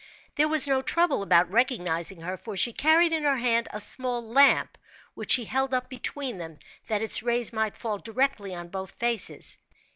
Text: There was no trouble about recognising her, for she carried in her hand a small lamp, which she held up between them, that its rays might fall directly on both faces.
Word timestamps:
There 0.33 0.47
was 0.47 0.67
no 0.67 0.81
trouble 0.81 1.21
about 1.21 1.51
recognising 1.51 2.21
her, 2.21 2.35
for 2.35 2.57
she 2.57 2.73
carried 2.73 3.13
in 3.13 3.21
her 3.21 3.37
hand 3.37 3.67
a 3.71 3.79
small 3.79 4.27
lamp, 4.27 4.79
which 5.13 5.33
she 5.33 5.45
held 5.45 5.75
up 5.75 5.89
between 5.89 6.39
them, 6.39 6.57
that 6.87 7.03
its 7.03 7.21
rays 7.21 7.53
might 7.53 7.77
fall 7.77 7.99
directly 7.99 8.55
on 8.55 8.69
both 8.69 8.95
faces. 8.95 9.59